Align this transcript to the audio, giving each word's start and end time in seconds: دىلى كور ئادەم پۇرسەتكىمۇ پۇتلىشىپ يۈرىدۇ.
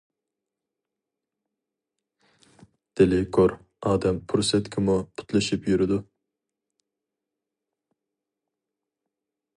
دىلى 3.01 3.19
كور 3.37 3.53
ئادەم 3.91 4.17
پۇرسەتكىمۇ 4.33 4.97
پۇتلىشىپ 5.21 5.71
يۈرىدۇ. 5.73 6.01